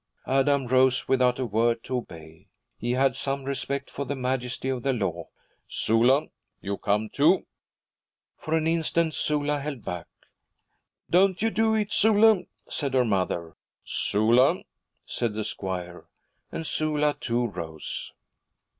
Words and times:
Adam 0.25 0.65
rose 0.65 1.07
without 1.07 1.37
a 1.37 1.45
word, 1.45 1.83
to 1.83 1.97
obey. 1.97 2.47
He 2.75 2.93
had 2.93 3.15
some 3.15 3.43
respect 3.43 3.87
for 3.91 4.03
the 4.03 4.15
majesty 4.15 4.67
of 4.67 4.81
the 4.81 4.93
law. 4.93 5.27
'Sula, 5.67 6.29
you 6.59 6.77
come, 6.79 7.07
too.' 7.07 7.45
For 8.39 8.57
an 8.57 8.65
instant 8.65 9.13
Sula 9.13 9.59
held 9.59 9.85
back. 9.85 10.07
'Don't 11.11 11.43
you 11.43 11.51
do 11.51 11.75
it, 11.75 11.93
Sula,' 11.93 12.45
said 12.67 12.95
her 12.95 13.05
mother. 13.05 13.55
'Sula!' 13.83 14.63
said 15.05 15.35
the 15.35 15.43
squire; 15.43 16.07
and 16.51 16.65
Sula, 16.65 17.13
too, 17.19 17.45
rose. 17.45 18.11